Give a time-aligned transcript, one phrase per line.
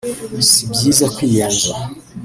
[0.49, 1.71] si byiza kwiyenza